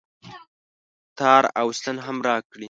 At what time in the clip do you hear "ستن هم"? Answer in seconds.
1.79-2.17